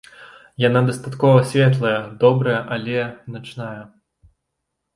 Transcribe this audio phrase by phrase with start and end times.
[0.61, 1.93] Яна дастаткова светлая,
[2.25, 3.05] добрая, але
[3.37, 3.79] начная.